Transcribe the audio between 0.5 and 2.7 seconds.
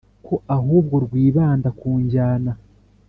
ahubwo rwibanda ku njyana,